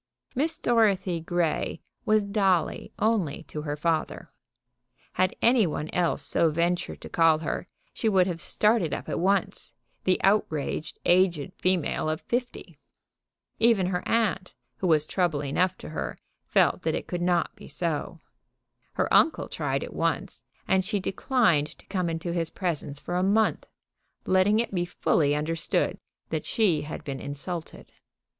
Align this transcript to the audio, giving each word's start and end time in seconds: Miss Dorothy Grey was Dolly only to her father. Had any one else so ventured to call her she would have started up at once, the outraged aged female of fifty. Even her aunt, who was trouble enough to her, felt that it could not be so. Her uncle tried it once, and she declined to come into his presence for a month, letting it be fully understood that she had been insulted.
Miss 0.33 0.57
Dorothy 0.57 1.19
Grey 1.21 1.79
was 2.05 2.23
Dolly 2.23 2.91
only 2.97 3.43
to 3.43 3.61
her 3.61 3.75
father. 3.75 4.31
Had 5.13 5.35
any 5.43 5.67
one 5.67 5.89
else 5.93 6.23
so 6.23 6.49
ventured 6.49 7.01
to 7.01 7.07
call 7.07 7.37
her 7.37 7.67
she 7.93 8.09
would 8.09 8.25
have 8.25 8.41
started 8.41 8.95
up 8.95 9.07
at 9.07 9.19
once, 9.19 9.73
the 10.03 10.19
outraged 10.23 10.97
aged 11.05 11.53
female 11.53 12.09
of 12.09 12.21
fifty. 12.21 12.79
Even 13.59 13.85
her 13.85 14.01
aunt, 14.07 14.55
who 14.77 14.87
was 14.87 15.05
trouble 15.05 15.41
enough 15.43 15.77
to 15.77 15.89
her, 15.89 16.17
felt 16.47 16.81
that 16.81 16.95
it 16.95 17.05
could 17.05 17.21
not 17.21 17.55
be 17.55 17.67
so. 17.67 18.17
Her 18.93 19.07
uncle 19.13 19.47
tried 19.47 19.83
it 19.83 19.93
once, 19.93 20.43
and 20.67 20.83
she 20.83 20.99
declined 20.99 21.77
to 21.77 21.85
come 21.85 22.09
into 22.09 22.31
his 22.33 22.49
presence 22.49 22.99
for 22.99 23.17
a 23.17 23.23
month, 23.23 23.67
letting 24.25 24.57
it 24.59 24.73
be 24.73 24.83
fully 24.83 25.35
understood 25.35 25.99
that 26.31 26.47
she 26.47 26.81
had 26.81 27.03
been 27.03 27.19
insulted. 27.19 27.91